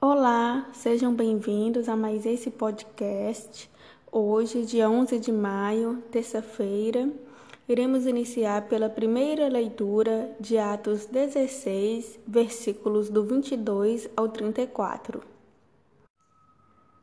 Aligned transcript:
Olá, 0.00 0.68
sejam 0.72 1.12
bem-vindos 1.12 1.88
a 1.88 1.96
mais 1.96 2.24
esse 2.24 2.52
podcast. 2.52 3.68
Hoje, 4.12 4.64
dia 4.64 4.88
11 4.88 5.18
de 5.18 5.32
maio, 5.32 6.00
terça-feira, 6.12 7.10
iremos 7.68 8.06
iniciar 8.06 8.68
pela 8.68 8.88
primeira 8.88 9.48
leitura 9.48 10.30
de 10.38 10.56
Atos 10.56 11.06
16, 11.06 12.20
versículos 12.24 13.10
do 13.10 13.24
22 13.24 14.08
ao 14.16 14.28
34. 14.28 15.20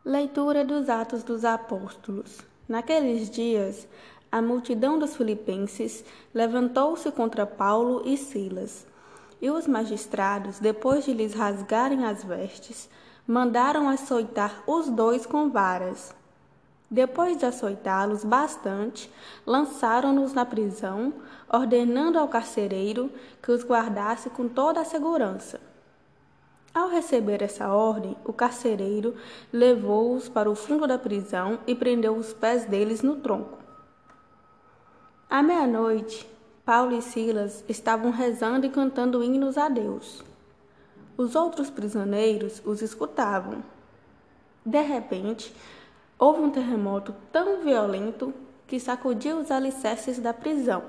Leitura 0.05 0.64
dos 0.64 0.88
Atos 0.88 1.21
dos 1.21 1.43
Apóstolos. 1.43 2.39
Naqueles 2.66 3.30
dias, 3.30 3.86
a 4.32 4.41
multidão 4.41 4.98
dos 4.98 5.18
filipenses 5.18 6.05
levantou-se 6.34 7.12
contra 7.12 7.46
Paulo 7.46 8.04
e 8.05 8.16
Silas 8.16 8.88
e 9.42 9.50
os 9.50 9.68
magistrados, 9.68 10.60
depois 10.60 11.06
de 11.06 11.14
lhes 11.14 11.34
rasgarem 11.34 12.06
as 12.06 12.24
vestes, 12.24 12.90
mandaram 13.28 13.90
açoitar 13.90 14.64
os 14.68 14.90
dois 14.90 15.26
com 15.26 15.50
varas. 15.50 16.14
Depois 16.90 17.38
de 17.38 17.45
açoitá-los 17.45 18.23
bastante, 18.23 19.12
lançaram-nos 19.45 20.34
na 20.34 20.45
prisão, 20.45 21.14
ordenando 21.52 22.20
ao 22.20 22.28
carcereiro 22.28 23.12
que 23.42 23.52
os 23.52 23.64
guardasse 23.64 24.30
com 24.30 24.48
toda 24.48 24.82
a 24.82 24.86
segurança. 24.86 25.59
Ao 26.73 26.90
receber 26.90 27.42
essa 27.42 27.70
ordem, 27.70 28.16
o 28.26 28.34
carcereiro 28.34 29.16
levou-os 29.52 30.28
para 30.28 30.50
o 30.50 30.56
fundo 30.56 30.86
da 30.86 31.00
prisão 31.00 31.58
e 31.66 31.73
prendeu 31.73 32.16
os 32.16 32.34
pés 32.34 32.66
deles 32.66 33.02
no 33.02 33.16
tronco. 33.16 33.58
À 35.30 35.42
meia-noite, 35.42 36.30
Paulo 36.66 36.98
e 36.98 37.02
Silas 37.02 37.64
estavam 37.70 38.10
rezando 38.10 38.66
e 38.66 38.72
cantando 38.72 39.23
hinos 39.23 39.56
a 39.56 39.70
Deus. 39.70 40.23
Os 41.16 41.36
outros 41.36 41.70
prisioneiros 41.70 42.60
os 42.66 42.82
escutavam. 42.82 43.64
De 44.66 44.82
repente, 44.82 45.56
houve 46.17 46.42
um 46.42 46.50
terremoto 46.50 47.14
tão 47.31 47.62
violento 47.64 48.34
que 48.66 48.80
sacudiu 48.80 49.38
os 49.38 49.52
alicerces 49.52 50.17
da 50.17 50.34
prisão. 50.34 50.84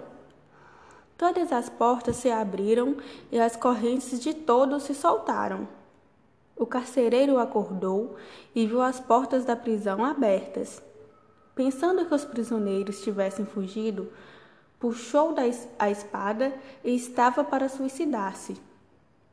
Todas 1.19 1.53
as 1.53 1.69
portas 1.69 2.17
se 2.17 2.31
abriram 2.31 2.97
e 3.31 3.39
as 3.39 3.55
correntes 3.55 4.19
de 4.19 4.33
todos 4.33 4.85
se 4.85 4.95
soltaram. 4.95 5.69
O 6.57 6.65
carcereiro 6.65 7.39
acordou 7.39 8.17
e 8.55 8.67
viu 8.67 8.81
as 8.81 8.99
portas 8.99 9.45
da 9.45 9.55
prisão 9.55 10.03
abertas. 10.03 10.83
Pensando 11.55 12.07
que 12.07 12.15
os 12.15 12.25
prisioneiros 12.25 13.03
tivessem 13.03 13.45
fugido, 13.45 14.11
puxou 14.79 15.35
a 15.79 15.91
espada 15.91 16.55
e 16.85 16.95
estava 16.95 17.43
para 17.43 17.69
suicidar-se. 17.69 18.57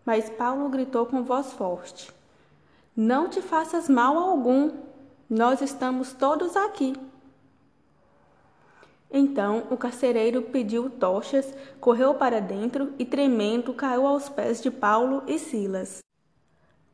Mas 0.05 0.29
Paulo 0.29 0.67
gritou 0.69 1.05
com 1.05 1.23
voz 1.23 1.53
forte: 1.53 2.11
Não 2.95 3.29
te 3.29 3.41
faças 3.41 3.87
mal 3.87 4.17
algum, 4.17 4.71
nós 5.29 5.61
estamos 5.61 6.13
todos 6.13 6.55
aqui. 6.55 6.93
Então 9.11 9.67
o 9.69 9.77
carcereiro 9.77 10.41
pediu 10.41 10.89
tochas, 10.89 11.53
correu 11.79 12.15
para 12.15 12.41
dentro 12.41 12.93
e, 12.97 13.05
tremendo, 13.05 13.73
caiu 13.73 14.07
aos 14.07 14.27
pés 14.27 14.61
de 14.61 14.71
Paulo 14.71 15.23
e 15.27 15.37
Silas. 15.37 15.99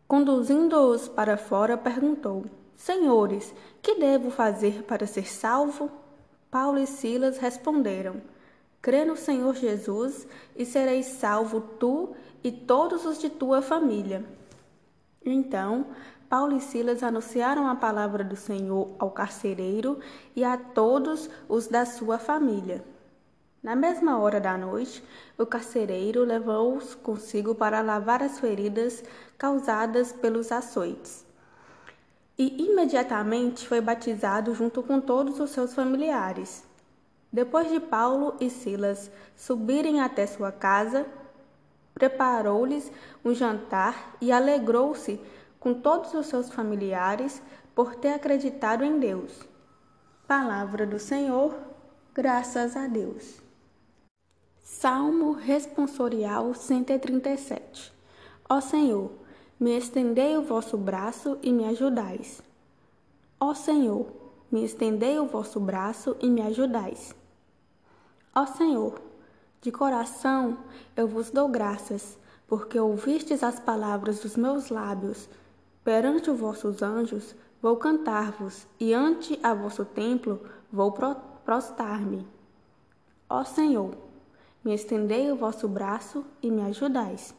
Conduzindo-os 0.05 1.07
para 1.07 1.37
fora, 1.37 1.77
perguntou: 1.77 2.45
Senhores, 2.75 3.53
que 3.81 3.95
devo 3.95 4.29
fazer 4.29 4.83
para 4.83 5.07
ser 5.07 5.27
salvo? 5.27 5.89
Paulo 6.51 6.79
e 6.79 6.87
Silas 6.87 7.37
responderam: 7.37 8.21
Crê 8.81 9.03
no 9.03 9.17
Senhor 9.17 9.55
Jesus 9.55 10.25
e 10.55 10.65
sereis 10.65 11.05
salvo 11.05 11.59
tu 11.59 12.15
e 12.43 12.51
todos 12.51 13.05
os 13.05 13.19
de 13.19 13.29
tua 13.29 13.61
família. 13.61 14.23
Então, 15.25 15.87
Paulo 16.29 16.55
e 16.55 16.61
Silas 16.61 17.03
anunciaram 17.03 17.67
a 17.67 17.75
palavra 17.75 18.23
do 18.23 18.35
Senhor 18.37 18.95
ao 18.97 19.11
carcereiro 19.11 19.99
e 20.35 20.43
a 20.43 20.55
todos 20.55 21.29
os 21.49 21.67
da 21.67 21.85
sua 21.85 22.17
família. 22.17 22.85
Na 23.61 23.75
mesma 23.75 24.17
hora 24.17 24.39
da 24.39 24.57
noite, 24.57 25.03
o 25.37 25.45
carcereiro 25.45 26.23
levou-os 26.23 26.95
consigo 26.95 27.53
para 27.53 27.81
lavar 27.81 28.23
as 28.23 28.39
feridas 28.39 29.03
causadas 29.37 30.13
pelos 30.13 30.49
açoites. 30.51 31.25
E 32.37 32.63
imediatamente 32.63 33.67
foi 33.67 33.81
batizado 33.81 34.55
junto 34.55 34.81
com 34.81 35.01
todos 35.01 35.41
os 35.41 35.49
seus 35.49 35.73
familiares. 35.73 36.68
Depois 37.31 37.69
de 37.69 37.79
Paulo 37.79 38.35
e 38.39 38.49
Silas 38.49 39.11
subirem 39.35 40.01
até 40.01 40.25
sua 40.25 40.51
casa, 40.51 41.05
preparou-lhes 41.93 42.91
um 43.23 43.33
jantar 43.33 44.15
e 44.19 44.31
alegrou-se 44.31 45.21
com 45.59 45.73
todos 45.73 46.13
os 46.13 46.25
seus 46.25 46.49
familiares 46.49 47.41
por 47.75 47.95
ter 47.95 48.13
acreditado 48.13 48.83
em 48.83 48.99
Deus. 48.99 49.47
Palavra 50.27 50.85
do 50.85 50.97
Senhor, 50.97 51.55
graças 52.13 52.75
a 52.75 52.87
Deus. 52.87 53.41
Salmo 54.61 55.31
responsorial 55.31 56.53
137 56.53 57.93
Ó 58.47 58.61
Senhor, 58.61 59.11
me 59.59 59.77
estendei 59.77 60.35
o 60.37 60.41
vosso 60.41 60.77
braço 60.77 61.37
e 61.43 61.51
me 61.51 61.65
ajudais. 61.65 62.41
Ó 63.39 63.53
Senhor, 63.53 64.07
me 64.51 64.63
estendei 64.63 65.19
o 65.19 65.27
vosso 65.27 65.59
braço 65.59 66.15
e 66.19 66.27
me 66.27 66.41
ajudais. 66.41 67.18
Ó 68.39 68.45
Senhor, 68.45 69.01
de 69.59 69.69
coração 69.69 70.59
eu 70.95 71.05
vos 71.05 71.29
dou 71.29 71.49
graças, 71.49 72.17
porque 72.47 72.79
ouvistes 72.79 73.43
as 73.43 73.59
palavras 73.59 74.19
dos 74.19 74.37
meus 74.37 74.69
lábios. 74.69 75.27
Perante 75.83 76.31
os 76.31 76.39
vossos 76.39 76.81
anjos 76.81 77.35
vou 77.61 77.75
cantar-vos, 77.75 78.65
e 78.79 78.93
ante 78.93 79.37
a 79.43 79.53
vosso 79.53 79.83
templo 79.83 80.39
vou 80.71 80.93
prostrar-me. 81.43 82.25
Ó 83.29 83.43
Senhor, 83.43 83.93
me 84.63 84.73
estendei 84.73 85.29
o 85.29 85.35
vosso 85.35 85.67
braço 85.67 86.25
e 86.41 86.49
me 86.49 86.61
ajudais. 86.61 87.35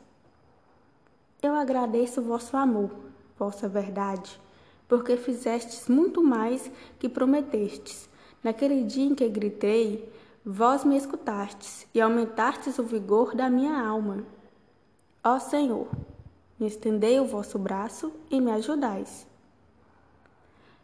Eu 1.42 1.54
agradeço 1.54 2.20
o 2.20 2.24
vosso 2.24 2.58
amor, 2.58 2.90
vossa 3.38 3.66
verdade, 3.66 4.38
porque 4.86 5.16
fizestes 5.16 5.88
muito 5.88 6.22
mais 6.22 6.70
que 6.98 7.08
prometestes. 7.08 8.06
Naquele 8.44 8.84
dia 8.84 9.06
em 9.06 9.14
que 9.14 9.26
gritei, 9.30 10.06
Vós 10.44 10.84
me 10.84 10.96
escutastes 10.96 11.86
e 11.92 12.00
aumentastes 12.00 12.78
o 12.78 12.82
vigor 12.82 13.34
da 13.34 13.50
minha 13.50 13.78
alma. 13.78 14.24
Ó 15.22 15.38
Senhor, 15.38 15.86
me 16.58 16.66
estendei 16.66 17.20
o 17.20 17.26
vosso 17.26 17.58
braço 17.58 18.10
e 18.30 18.40
me 18.40 18.50
ajudais. 18.50 19.26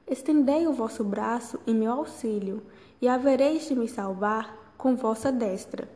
Estendei 0.06 0.66
o 0.66 0.74
vosso 0.74 1.02
braço 1.02 1.58
em 1.66 1.74
meu 1.74 1.90
auxílio, 1.90 2.62
e 3.00 3.08
havereis 3.08 3.66
de 3.66 3.74
me 3.74 3.88
salvar 3.88 4.74
com 4.76 4.94
vossa 4.94 5.32
destra. 5.32 5.88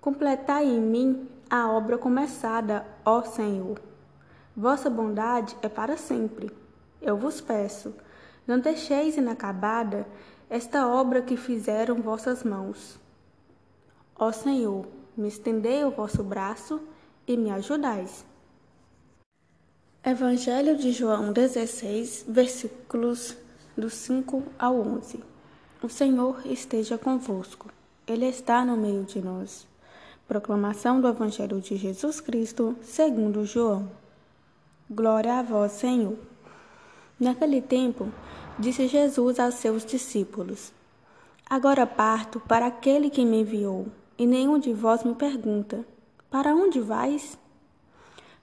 Completai 0.00 0.64
em 0.66 0.80
mim 0.80 1.28
a 1.48 1.70
obra 1.70 1.96
começada, 1.96 2.84
ó 3.04 3.22
Senhor. 3.22 3.80
Vossa 4.56 4.90
bondade 4.90 5.56
é 5.62 5.68
para 5.68 5.96
sempre. 5.96 6.50
Eu 7.00 7.16
vos 7.16 7.40
peço, 7.40 7.94
não 8.44 8.58
deixeis 8.58 9.16
inacabada 9.16 10.06
esta 10.48 10.86
obra 10.86 11.22
que 11.22 11.36
fizeram 11.36 12.00
vossas 12.02 12.44
mãos. 12.44 12.98
Ó 14.16 14.30
Senhor, 14.32 14.86
me 15.16 15.28
estendei 15.28 15.84
o 15.84 15.90
vosso 15.90 16.22
braço 16.22 16.80
e 17.26 17.36
me 17.36 17.50
ajudais. 17.50 18.24
Evangelho 20.04 20.76
de 20.76 20.92
João 20.92 21.32
16, 21.32 22.26
versículos 22.28 23.36
do 23.76 23.88
5 23.88 24.42
ao 24.58 24.78
11. 24.78 25.24
O 25.82 25.88
Senhor 25.88 26.46
esteja 26.46 26.98
convosco. 26.98 27.70
Ele 28.06 28.26
está 28.26 28.64
no 28.64 28.76
meio 28.76 29.04
de 29.04 29.20
nós. 29.20 29.66
Proclamação 30.28 31.00
do 31.00 31.08
Evangelho 31.08 31.60
de 31.60 31.76
Jesus 31.76 32.20
Cristo, 32.20 32.76
segundo 32.82 33.44
João. 33.44 33.90
Glória 34.90 35.38
a 35.38 35.42
vós, 35.42 35.72
Senhor. 35.72 36.16
Naquele 37.18 37.62
tempo, 37.62 38.12
disse 38.58 38.88
Jesus 38.88 39.38
aos 39.38 39.54
seus 39.54 39.84
discípulos: 39.84 40.72
Agora 41.48 41.86
parto 41.86 42.40
para 42.40 42.66
aquele 42.66 43.08
que 43.08 43.24
me 43.24 43.42
enviou, 43.42 43.86
e 44.18 44.26
nenhum 44.26 44.58
de 44.58 44.72
vós 44.72 45.04
me 45.04 45.14
pergunta: 45.14 45.86
Para 46.28 46.54
onde 46.54 46.80
vais? 46.80 47.38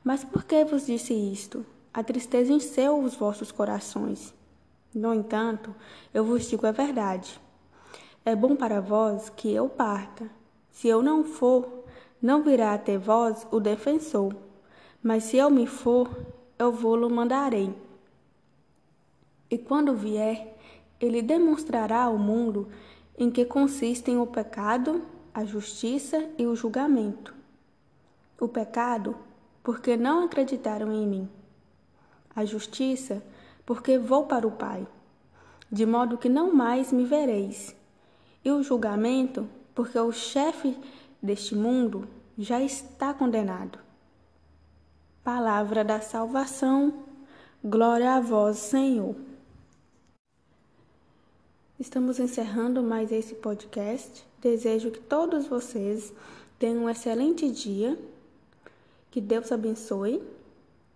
Mas 0.03 0.23
por 0.23 0.43
que 0.45 0.63
vos 0.63 0.85
disse 0.85 1.13
isto? 1.13 1.65
A 1.93 2.01
tristeza 2.01 2.53
encheu 2.53 2.97
os 3.03 3.15
vossos 3.15 3.51
corações. 3.51 4.33
No 4.95 5.13
entanto, 5.13 5.75
eu 6.13 6.23
vos 6.23 6.49
digo 6.49 6.65
a 6.65 6.71
verdade. 6.71 7.39
É 8.23 8.35
bom 8.35 8.55
para 8.55 8.79
vós 8.79 9.29
que 9.29 9.51
eu 9.51 9.67
parta. 9.67 10.29
Se 10.71 10.87
eu 10.87 11.01
não 11.03 11.25
for, 11.25 11.83
não 12.21 12.41
virá 12.41 12.73
até 12.73 12.97
vós 12.97 13.45
o 13.51 13.59
defensor. 13.59 14.33
Mas 15.03 15.25
se 15.25 15.37
eu 15.37 15.49
me 15.49 15.67
for, 15.67 16.09
eu 16.57 16.71
vou-lo 16.71 17.09
mandarei. 17.09 17.75
E 19.51 19.57
quando 19.57 19.93
vier, 19.93 20.57
ele 20.97 21.21
demonstrará 21.21 22.03
ao 22.03 22.17
mundo 22.17 22.69
em 23.17 23.29
que 23.29 23.43
consistem 23.43 24.17
o 24.17 24.25
pecado, 24.25 25.01
a 25.33 25.43
justiça 25.43 26.29
e 26.37 26.47
o 26.47 26.55
julgamento. 26.55 27.35
O 28.39 28.47
pecado, 28.47 29.17
porque 29.61 29.97
não 29.97 30.23
acreditaram 30.23 30.89
em 30.93 31.05
mim. 31.05 31.29
A 32.33 32.45
justiça, 32.45 33.21
porque 33.65 33.97
vou 33.97 34.25
para 34.25 34.47
o 34.47 34.51
Pai, 34.51 34.87
de 35.69 35.85
modo 35.85 36.17
que 36.17 36.29
não 36.29 36.53
mais 36.53 36.93
me 36.93 37.03
vereis. 37.03 37.75
E 38.45 38.51
o 38.51 38.63
julgamento, 38.63 39.49
porque 39.75 39.99
o 39.99 40.13
chefe 40.13 40.79
deste 41.21 41.55
mundo 41.55 42.07
já 42.37 42.61
está 42.61 43.13
condenado. 43.13 43.77
Palavra 45.23 45.83
da 45.83 45.99
salvação, 45.99 47.03
glória 47.63 48.15
a 48.15 48.21
vós, 48.21 48.57
Senhor. 48.57 49.30
Estamos 51.81 52.19
encerrando 52.19 52.83
mais 52.83 53.11
esse 53.11 53.33
podcast. 53.33 54.23
Desejo 54.39 54.91
que 54.91 54.99
todos 54.99 55.47
vocês 55.47 56.13
tenham 56.59 56.83
um 56.83 56.89
excelente 56.89 57.49
dia, 57.49 57.97
que 59.09 59.19
Deus 59.19 59.51
abençoe 59.51 60.21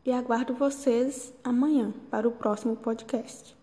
e 0.06 0.12
aguardo 0.12 0.54
vocês 0.54 1.34
amanhã 1.44 1.92
para 2.12 2.28
o 2.28 2.32
próximo 2.32 2.76
podcast. 2.76 3.58